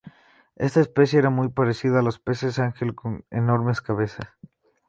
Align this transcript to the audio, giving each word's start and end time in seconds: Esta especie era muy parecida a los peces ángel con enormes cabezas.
Esta 0.55 0.81
especie 0.81 1.19
era 1.19 1.29
muy 1.29 1.49
parecida 1.49 1.99
a 1.99 2.01
los 2.01 2.17
peces 2.17 2.57
ángel 2.57 2.95
con 2.95 3.23
enormes 3.29 3.81
cabezas. 3.81 4.27